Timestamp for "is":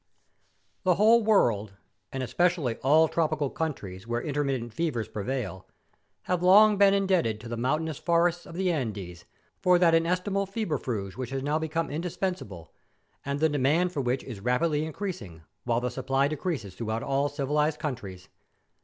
14.23-14.39